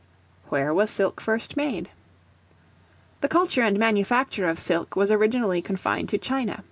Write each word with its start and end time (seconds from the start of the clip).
Where 0.49 0.73
was 0.73 0.89
Silk 0.89 1.21
first 1.21 1.55
made? 1.55 1.89
The 3.19 3.27
culture 3.27 3.61
and 3.61 3.77
manufacture 3.77 4.49
of 4.49 4.57
silk 4.59 4.95
was 4.95 5.11
originally 5.11 5.61
confined 5.61 6.09
to 6.09 6.17
China. 6.17 6.57